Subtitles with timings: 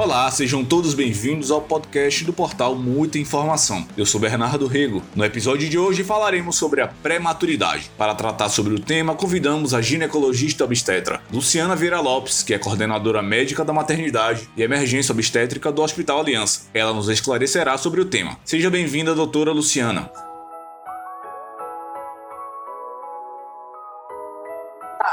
[0.00, 3.86] Olá, sejam todos bem-vindos ao podcast do portal Muita Informação.
[3.98, 5.02] Eu sou Bernardo Rego.
[5.14, 7.90] No episódio de hoje falaremos sobre a prematuridade.
[7.98, 13.20] Para tratar sobre o tema, convidamos a ginecologista obstetra Luciana Vieira Lopes, que é coordenadora
[13.20, 16.62] médica da maternidade e emergência obstétrica do Hospital Aliança.
[16.72, 18.38] Ela nos esclarecerá sobre o tema.
[18.42, 20.10] Seja bem-vinda, doutora Luciana.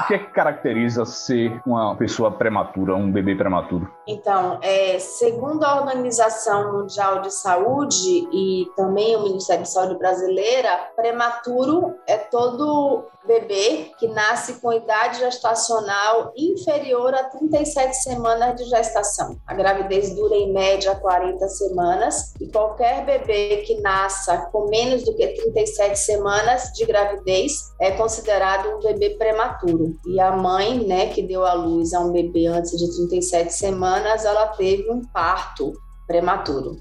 [0.08, 3.92] Que, é que caracteriza ser uma pessoa prematura, um bebê prematuro?
[4.08, 10.70] Então, é, segundo a Organização Mundial de Saúde e também o Ministério de Saúde brasileira,
[10.96, 19.38] prematuro é todo bebê que nasce com idade gestacional inferior a 37 semanas de gestação.
[19.46, 25.14] A gravidez dura em média 40 semanas e qualquer bebê que nasça com menos do
[25.14, 29.96] que 37 semanas de gravidez é considerado um bebê prematuro.
[30.08, 34.26] E a mãe, né, que deu à luz a um bebê antes de 37 semanas,
[34.26, 35.74] ela teve um parto
[36.08, 36.80] prematuro.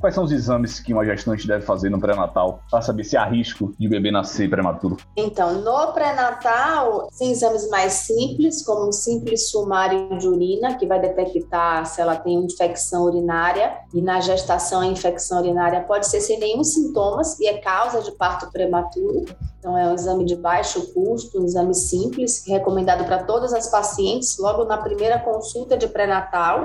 [0.00, 3.24] Quais são os exames que uma gestante deve fazer no pré-natal para saber se há
[3.24, 4.96] risco de bebê nascer prematuro?
[5.16, 11.00] Então, no pré-natal, tem exames mais simples, como um simples sumário de urina, que vai
[11.00, 16.38] detectar se ela tem infecção urinária, e na gestação a infecção urinária pode ser sem
[16.38, 19.24] nenhum sintomas e é causa de parto prematuro.
[19.58, 24.36] Então, é um exame de baixo custo, um exame simples, recomendado para todas as pacientes
[24.38, 26.62] logo na primeira consulta de pré-natal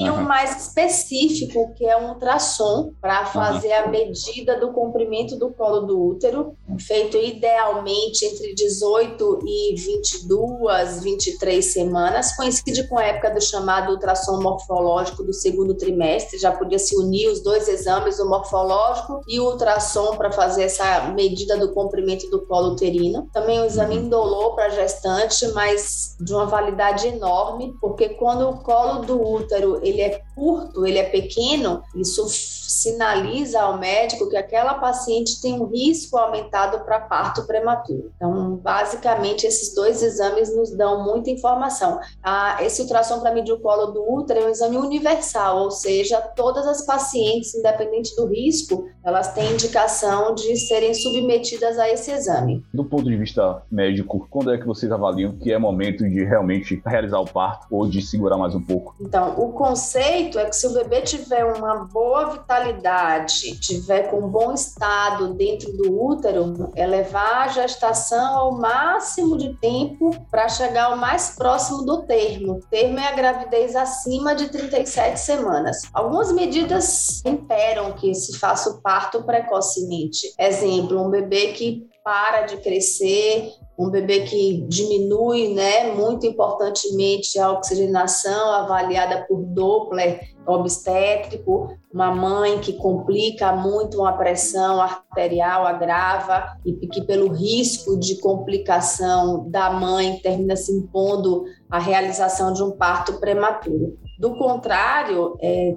[0.00, 5.50] e um mais específico, que é um ultrassom, para fazer a medida do comprimento do
[5.52, 12.34] colo do útero, feito idealmente entre 18 e 22, 23 semanas.
[12.34, 17.28] Coincide com a época do chamado ultrassom morfológico do segundo trimestre, já podia se unir
[17.28, 22.46] os dois exames, o morfológico e o ultrassom, para fazer essa medida do comprimento do
[22.46, 23.28] colo uterino.
[23.32, 24.04] Também o exame uhum.
[24.04, 30.00] indolor para gestante, mas de uma validade enorme, porque quando o colo do útero ele
[30.00, 36.16] é curto, ele é pequeno, isso sinaliza ao médico que aquela paciente tem um risco
[36.16, 38.12] aumentado para parto prematuro.
[38.16, 41.98] Então, basicamente, esses dois exames nos dão muita informação.
[42.22, 46.20] Ah, esse ultrassom para medir o colo do útero é um exame universal, ou seja,
[46.20, 52.64] todas as pacientes, independente do risco, elas têm indicação de serem submetidas a esse exame.
[52.72, 56.80] Do ponto de vista médico, quando é que vocês avaliam que é momento de realmente
[56.86, 58.94] realizar o parto ou de segurar mais um pouco?
[59.00, 64.52] Então, o conceito é que se o bebê tiver uma boa vitalidade, tiver com bom
[64.52, 70.98] estado dentro do útero, é levar a gestação ao máximo de tempo para chegar ao
[70.98, 72.52] mais próximo do termo.
[72.52, 75.80] O termo é a gravidez acima de 37 semanas.
[75.94, 80.34] Algumas medidas imperam que se faça o parto precocemente.
[80.38, 87.52] Exemplo, um bebê que para de crescer, um bebê que diminui, né, muito importantemente a
[87.52, 96.88] oxigenação avaliada por Doppler obstétrico, uma mãe que complica muito uma pressão arterial, agrava e
[96.88, 103.20] que pelo risco de complicação da mãe termina se impondo a realização de um parto
[103.20, 103.96] prematuro.
[104.18, 105.76] Do contrário, é,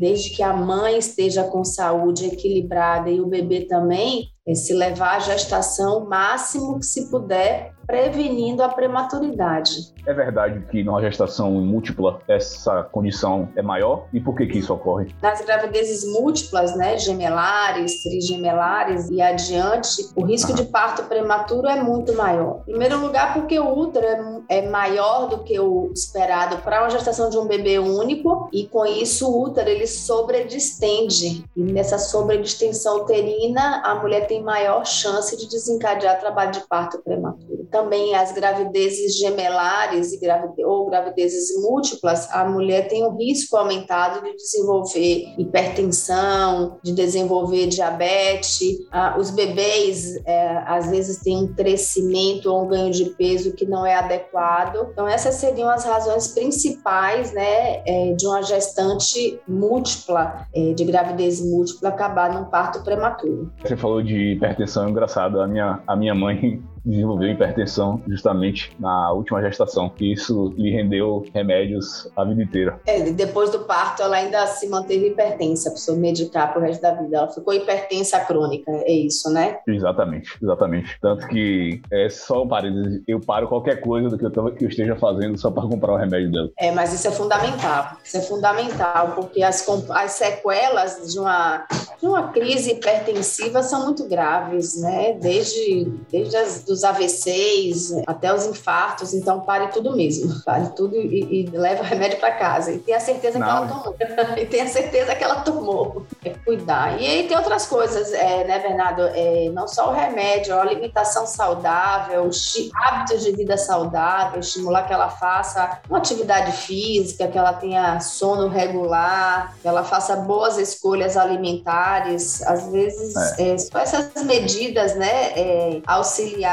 [0.00, 5.20] desde que a mãe esteja com saúde equilibrada e o bebê também, se levar a
[5.20, 9.94] gestação o máximo que se puder prevenindo a prematuridade.
[10.06, 14.06] É verdade que numa gestação múltipla essa condição é maior?
[14.12, 15.14] E por que que isso ocorre?
[15.22, 22.14] Nas gravidezes múltiplas, né, gemelares, trigemelares e adiante, o risco de parto prematuro é muito
[22.14, 22.60] maior.
[22.68, 24.06] Em primeiro lugar, porque o útero
[24.50, 28.66] é, é maior do que o esperado para uma gestação de um bebê único e
[28.66, 31.42] com isso o útero ele sobredistende.
[31.56, 37.57] E nessa sobredistensão uterina, a mulher tem maior chance de desencadear trabalho de parto prematuro.
[37.70, 44.22] Também as gravidezes gemelares e gravide ou gravidezes múltiplas, a mulher tem um risco aumentado
[44.22, 48.78] de desenvolver hipertensão, de desenvolver diabetes.
[48.90, 53.66] Ah, os bebês, é, às vezes, têm um crescimento ou um ganho de peso que
[53.66, 54.88] não é adequado.
[54.92, 61.40] Então, essas seriam as razões principais né, é, de uma gestante múltipla, é, de gravidez
[61.40, 63.52] múltipla, acabar num parto prematuro.
[63.62, 65.40] Você falou de hipertensão, é engraçado.
[65.40, 71.24] A minha, a minha mãe desenvolveu hipertensão justamente na última gestação, e isso lhe rendeu
[71.34, 72.80] remédios a vida inteira.
[72.86, 77.18] É, depois do parto ela ainda se manteve hipertensa, precisou medicar pro resto da vida.
[77.18, 79.58] Ela ficou hipertensa crônica, é isso, né?
[79.66, 80.98] Exatamente, exatamente.
[81.00, 84.64] Tanto que é só um parênteses, eu paro qualquer coisa do que eu, tô, que
[84.64, 86.50] eu esteja fazendo só para comprar o remédio dela.
[86.58, 87.96] É, mas isso é fundamental.
[88.04, 91.66] Isso é fundamental, porque as, as sequelas de uma,
[92.00, 95.12] de uma crise hipertensiva são muito graves, né?
[95.20, 101.42] Desde, desde as, dos AVCs até os infartos, então pare tudo mesmo, pare tudo e,
[101.42, 103.46] e leva o remédio para casa e tenha certeza Não.
[103.46, 103.96] que ela tomou,
[104.38, 107.00] e tenha certeza que ela tomou, é cuidar.
[107.00, 109.02] E aí tem outras coisas, é, né, Bernardo?
[109.02, 112.30] É, não só o remédio, a alimentação saudável,
[112.74, 118.48] hábitos de vida saudável, estimular que ela faça uma atividade física, que ela tenha sono
[118.48, 122.40] regular, que ela faça boas escolhas alimentares.
[122.42, 123.54] Às vezes, é.
[123.54, 125.82] É, só essas medidas, né, é,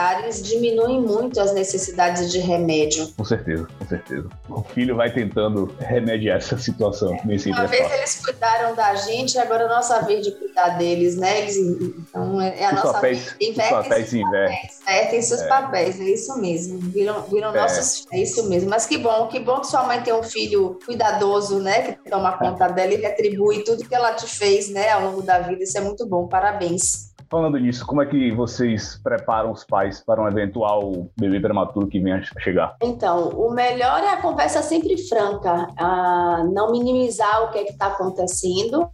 [0.06, 3.08] auxiliares diminuem muito as necessidades de remédio.
[3.18, 4.30] Com certeza, com certeza.
[4.50, 7.18] O filho vai tentando remediar essa situação.
[7.26, 11.18] Nesse Uma vez eles cuidaram da gente, agora é a nossa vez de cuidar deles,
[11.18, 11.42] né?
[11.42, 13.36] Eles, então é a os nossa papéis, vez.
[13.42, 15.48] Invertem os papéis, invertem seus é.
[15.48, 16.80] papéis, é isso mesmo.
[16.80, 17.62] Viram, viram é.
[17.62, 18.06] nossos.
[18.12, 18.70] É isso mesmo.
[18.70, 21.94] Mas que bom, que bom que sua mãe tem um filho cuidadoso, né?
[21.94, 24.90] Que toma conta dela e retribui tudo que ela te fez, né?
[24.90, 25.64] Ao longo da vida.
[25.64, 26.28] Isso é muito bom.
[26.28, 27.15] Parabéns.
[27.30, 32.00] Falando nisso, como é que vocês preparam os pais para um eventual bebê prematuro que
[32.00, 32.76] venha chegar?
[32.82, 35.68] Então, o melhor é a conversa sempre franca,
[36.54, 38.90] não minimizar o que é que está acontecendo,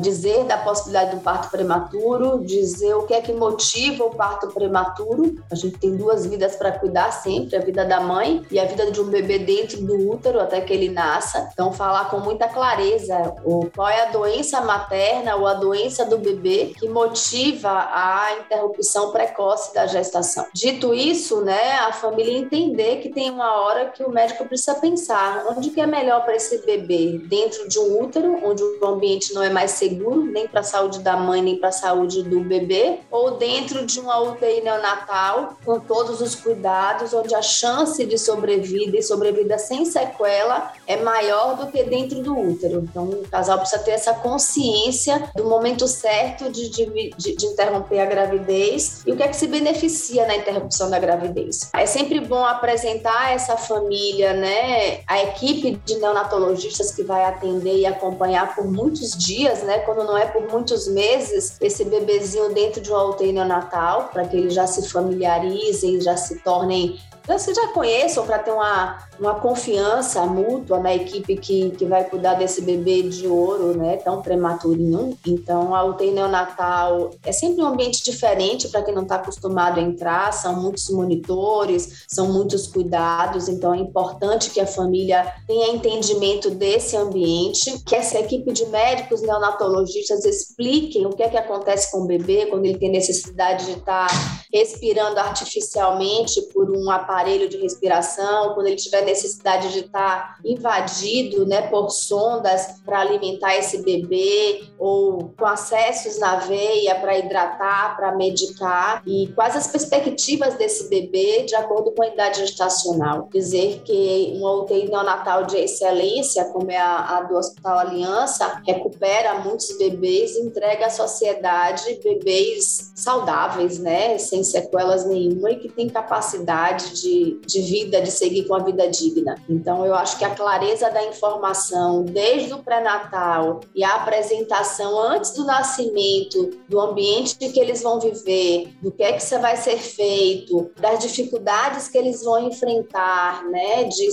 [0.00, 4.48] dizer da possibilidade de um parto prematuro, dizer o que é que motiva o parto
[4.48, 5.42] prematuro.
[5.50, 8.90] A gente tem duas vidas para cuidar sempre, a vida da mãe e a vida
[8.90, 11.48] de um bebê dentro do útero até que ele nasça.
[11.52, 13.34] Então, falar com muita clareza
[13.74, 19.74] qual é a doença materna ou a doença do bebê que motiva a interrupção precoce
[19.74, 20.46] da gestação.
[20.52, 25.46] Dito isso, né, a família entender que tem uma hora que o médico precisa pensar
[25.50, 29.42] onde que é melhor para esse bebê, dentro de um útero, onde o ambiente não
[29.42, 33.00] é mais seguro nem para a saúde da mãe nem para a saúde do bebê,
[33.10, 38.96] ou dentro de uma UTI neonatal com todos os cuidados, onde a chance de sobrevida
[38.96, 42.86] e sobrevida sem sequela é maior do que dentro do útero.
[42.88, 48.00] Então, o casal precisa ter essa consciência do momento certo de, de, de, de interromper
[48.00, 51.70] a gravidez e o que é que se beneficia na interrupção da gravidez.
[51.74, 57.86] É sempre bom apresentar essa família, né, a equipe de neonatologistas que vai atender e
[57.86, 62.90] acompanhar por muitos dias, né, quando não é por muitos meses, esse bebezinho dentro de
[62.90, 66.98] uma UTI neonatal, para que eles já se familiarizem, já se tornem
[67.36, 72.34] vocês já conheçam para ter uma, uma confiança mútua na equipe que, que vai cuidar
[72.34, 75.16] desse bebê de ouro, né, tão prematurinho.
[75.26, 79.82] Então, a UTI neonatal é sempre um ambiente diferente para quem não está acostumado a
[79.82, 86.50] entrar, são muitos monitores, são muitos cuidados, então é importante que a família tenha entendimento
[86.50, 92.02] desse ambiente, que essa equipe de médicos neonatologistas expliquem o que é que acontece com
[92.02, 97.56] o bebê quando ele tem necessidade de estar tá respirando artificialmente por um aparelho de
[97.58, 104.64] respiração, quando ele tiver necessidade de estar invadido né, por sondas para alimentar esse bebê,
[104.78, 111.42] ou com acessos na veia para hidratar, para medicar, e quais as perspectivas desse bebê
[111.42, 113.28] de acordo com a idade gestacional.
[113.32, 119.40] Dizer que uma UTI neonatal de excelência, como é a, a do Hospital Aliança, recupera
[119.40, 125.88] muitos bebês e entrega à sociedade bebês saudáveis, né, sem sequelas nenhuma e que têm
[125.88, 129.36] capacidade de de, vida, de seguir com a vida digna.
[129.48, 135.32] Então, eu acho que a clareza da informação, desde o pré-natal e a apresentação antes
[135.32, 140.70] do nascimento, do ambiente que eles vão viver, do que é que vai ser feito,
[140.80, 144.08] das dificuldades que eles vão enfrentar, né, de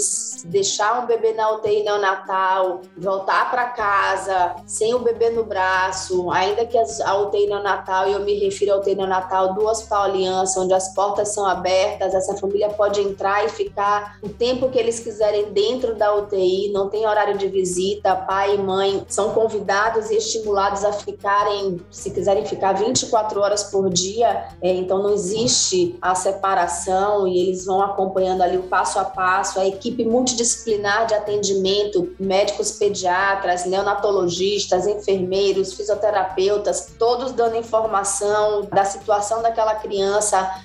[0.46, 6.66] deixar um bebê na UTI neonatal, voltar para casa sem o bebê no braço, ainda
[6.66, 10.74] que a UTI neonatal, e eu me refiro à UTI neonatal do Hospital Aliança, onde
[10.74, 15.52] as portas são abertas, essa família pode entrar e ficar o tempo que eles quiserem
[15.52, 20.84] dentro da UTI, não tem horário de visita, pai e mãe são convidados e estimulados
[20.86, 27.28] a ficarem, se quiserem ficar 24 horas por dia, é, então não existe a separação
[27.28, 32.72] e eles vão acompanhando ali o passo a passo, a equipe multidisciplinar de atendimento, médicos
[32.72, 40.05] pediatras, neonatologistas, enfermeiros, fisioterapeutas, todos dando informação da situação daquela criança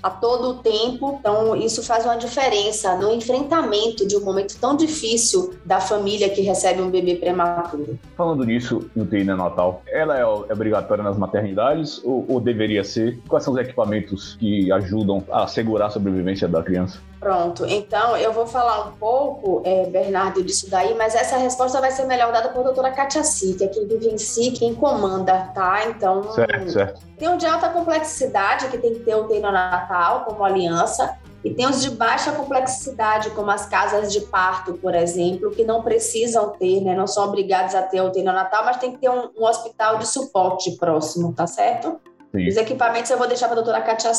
[0.03, 4.77] a todo o tempo, então isso faz uma diferença no enfrentamento de um momento tão
[4.77, 7.99] difícil da família que recebe um bebê prematuro.
[8.17, 13.19] Falando nisso, UTI neonatal, ela é obrigatória nas maternidades ou, ou deveria ser?
[13.29, 16.99] Quais são os equipamentos que ajudam a assegurar a sobrevivência da criança?
[17.21, 21.91] Pronto, então eu vou falar um pouco, é, Bernardo, disso daí, mas essa resposta vai
[21.91, 25.51] ser melhor dada por doutora Katia Si, que é quem vive em si, quem comanda,
[25.55, 25.87] tá?
[25.87, 27.03] Então, certo, certo.
[27.19, 31.67] tem um de alta complexidade, que tem que ter o neonatal como aliança, e tem
[31.67, 36.81] os de baixa complexidade, como as casas de parto, por exemplo, que não precisam ter,
[36.81, 36.95] né?
[36.95, 40.09] Não são obrigados a ter o neonatal, mas tem que ter um, um hospital de
[40.09, 42.01] suporte próximo, tá certo?
[42.33, 42.49] Sim.
[42.49, 44.13] Os equipamentos eu vou deixar para a doutora Katia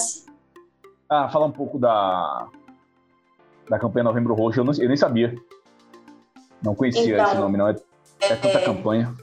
[1.09, 2.47] Ah, falar um pouco da,
[3.71, 5.33] da campanha Novembro Roxo, eu, não, eu nem sabia.
[6.61, 7.69] Não conhecia então, esse nome, não.
[7.69, 7.75] É,
[8.19, 9.13] é tanta é, campanha.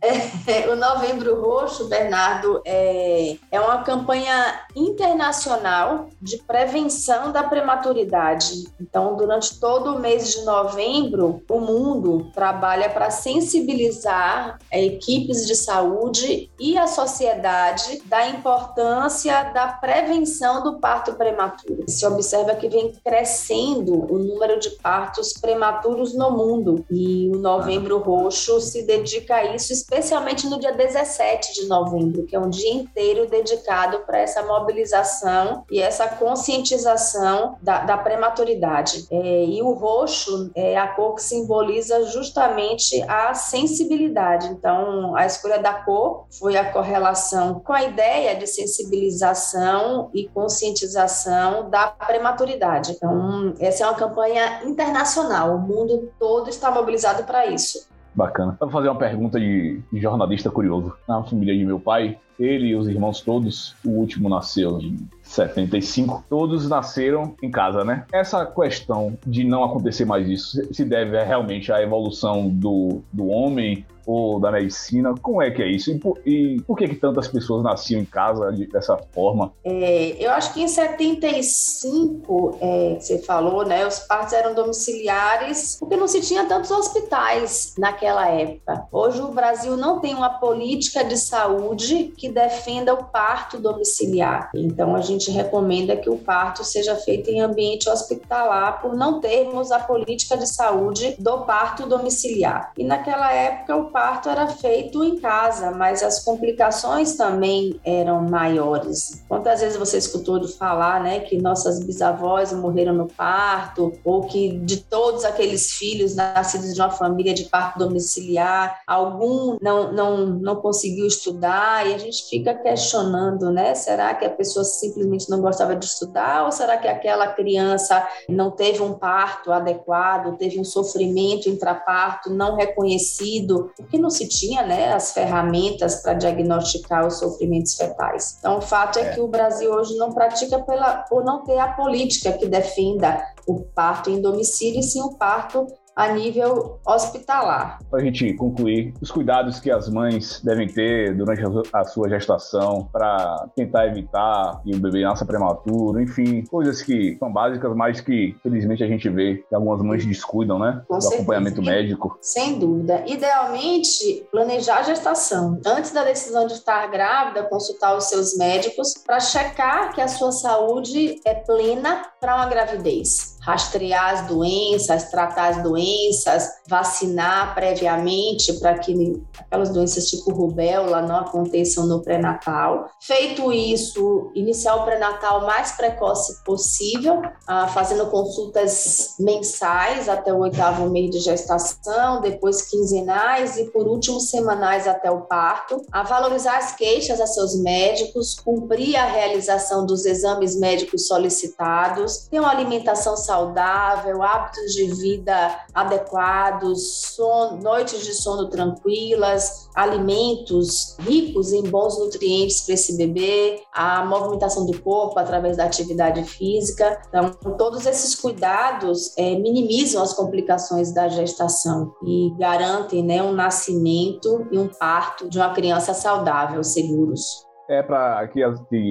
[0.00, 8.68] É, o Novembro Roxo, Bernardo, é, é uma campanha internacional de prevenção da prematuridade.
[8.80, 16.50] Então, durante todo o mês de novembro, o mundo trabalha para sensibilizar equipes de saúde
[16.58, 21.84] e a sociedade da importância da prevenção do parto prematuro.
[21.88, 27.98] Se observa que vem crescendo o número de partos prematuros no mundo e o Novembro
[27.98, 32.74] Roxo se dedica a isso especialmente no dia 17 de novembro, que é um dia
[32.74, 39.06] inteiro dedicado para essa mobilização e essa conscientização da, da prematuridade.
[39.10, 44.48] É, e o roxo é a cor que simboliza justamente a sensibilidade.
[44.48, 51.70] Então, a escolha da cor foi a correlação com a ideia de sensibilização e conscientização
[51.70, 52.92] da prematuridade.
[52.92, 57.88] Então, essa é uma campanha internacional, o mundo todo está mobilizado para isso.
[58.14, 58.56] Bacana.
[58.60, 60.94] Vou fazer uma pergunta de jornalista curioso.
[61.06, 66.24] Na família de meu pai, ele e os irmãos todos, o último nasceu em 75,
[66.28, 68.06] todos nasceram em casa, né?
[68.12, 73.84] Essa questão de não acontecer mais isso se deve realmente à evolução do, do homem
[74.08, 75.14] ou da medicina?
[75.20, 75.90] Como é que é isso?
[75.90, 79.52] E por, e por que, que tantas pessoas nasciam em casa de, dessa forma?
[79.62, 83.86] É, eu acho que em 75, é, você falou, né?
[83.86, 88.86] Os partos eram domiciliares porque não se tinha tantos hospitais naquela época.
[88.90, 94.50] Hoje o Brasil não tem uma política de saúde que defenda o parto domiciliar.
[94.54, 99.70] Então a gente recomenda que o parto seja feito em ambiente hospitalar por não termos
[99.70, 102.72] a política de saúde do parto domiciliar.
[102.76, 109.24] E naquela época o parto era feito em casa, mas as complicações também eram maiores.
[109.28, 114.78] Quantas vezes você escutou falar, né, que nossas bisavós morreram no parto, ou que de
[114.78, 121.06] todos aqueles filhos nascidos de uma família de parto domiciliar, algum não, não, não conseguiu
[121.06, 125.84] estudar, e a gente fica questionando, né, será que a pessoa simplesmente não gostava de
[125.84, 132.30] estudar, ou será que aquela criança não teve um parto adequado, teve um sofrimento intraparto
[132.30, 138.36] não reconhecido, porque não se tinha né, as ferramentas para diagnosticar os sofrimentos fetais.
[138.38, 141.58] Então, o fato é, é, que o Brasil hoje não pratica pela, por não ter
[141.58, 145.66] a política que defenda o parto em domicílio, e sim o parto
[145.98, 147.80] a nível hospitalar.
[147.90, 152.88] Para a gente concluir, os cuidados que as mães devem ter durante a sua gestação
[152.92, 158.36] para tentar evitar que o bebê nasça prematuro, enfim, coisas que são básicas, mas que
[158.44, 160.82] felizmente a gente vê que algumas mães descuidam, né?
[160.86, 161.22] Com do certeza.
[161.22, 162.16] acompanhamento médico.
[162.20, 163.02] Sem dúvida.
[163.04, 165.60] Idealmente, planejar a gestação.
[165.66, 170.30] Antes da decisão de estar grávida, consultar os seus médicos para checar que a sua
[170.30, 178.78] saúde é plena para uma gravidez rastrear as doenças, tratar as doenças, vacinar previamente para
[178.78, 182.90] que aquelas doenças tipo rubéola não aconteçam no pré-natal.
[183.00, 190.88] Feito isso, iniciar o pré-natal mais precoce possível, ah, fazendo consultas mensais até o oitavo
[190.90, 195.82] mês de gestação, depois quinzenais e por último semanais até o parto.
[195.92, 202.40] A valorizar as queixas a seus médicos, cumprir a realização dos exames médicos solicitados, ter
[202.40, 207.14] uma alimentação saudável hábitos de vida adequados,
[207.62, 214.80] noites de sono tranquilas, alimentos ricos em bons nutrientes para esse bebê, a movimentação do
[214.80, 217.02] corpo através da atividade física.
[217.08, 224.46] Então, todos esses cuidados é, minimizam as complicações da gestação e garantem né, um nascimento
[224.50, 227.46] e um parto de uma criança saudável, seguros.
[227.68, 228.42] É para que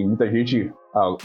[0.06, 0.72] muita gente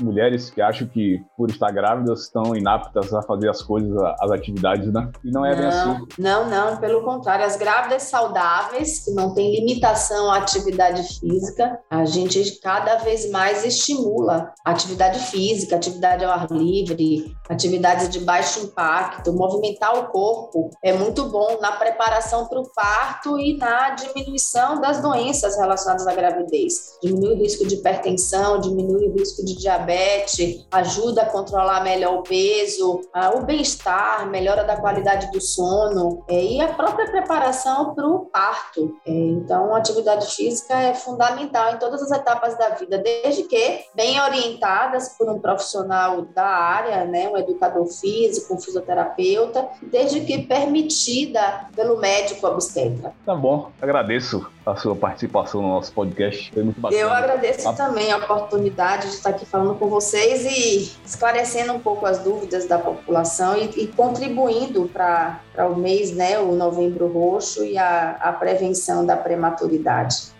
[0.00, 4.92] mulheres que acham que por estar grávidas estão inaptas a fazer as coisas, as atividades,
[4.92, 5.10] né?
[5.24, 6.06] E não é não, bem assim.
[6.18, 12.04] Não, não, pelo contrário, as grávidas saudáveis, que não têm limitação à atividade física, a
[12.04, 19.32] gente cada vez mais estimula atividade física, atividade ao ar livre, atividades de baixo impacto,
[19.32, 25.00] movimentar o corpo é muito bom na preparação para o parto e na diminuição das
[25.00, 26.98] doenças relacionadas à gravidez.
[27.02, 32.23] Diminui o risco de hipertensão, diminui o risco de diabetes, ajuda a controlar melhor o
[32.23, 33.00] peso,
[33.35, 38.97] o bem-estar, melhora da qualidade do sono é, e a própria preparação para o parto.
[39.07, 43.85] É, então, a atividade física é fundamental em todas as etapas da vida, desde que
[43.95, 50.42] bem orientadas por um profissional da área, né, um educador físico, um fisioterapeuta, desde que
[50.47, 53.12] permitida pelo médico obstetra.
[53.25, 56.52] Tá bom, agradeço a sua participação no nosso podcast.
[56.52, 57.00] Foi muito bacana.
[57.00, 57.73] Eu agradeço a...
[57.73, 62.66] também a oportunidade de estar aqui falando com vocês e esclarecendo um pouco as dúvidas
[62.66, 68.32] da população e, e contribuindo para o mês, né, o Novembro Roxo e a, a
[68.32, 70.32] prevenção da prematuridade.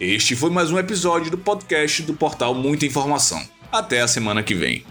[0.00, 3.42] Este foi mais um episódio do podcast do portal Muita Informação.
[3.70, 4.84] Até a semana que vem.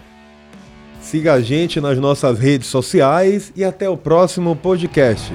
[1.00, 5.32] Siga a gente nas nossas redes sociais e até o próximo podcast.